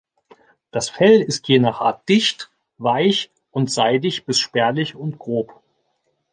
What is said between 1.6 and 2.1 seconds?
Art